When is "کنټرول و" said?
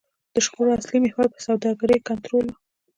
2.09-2.55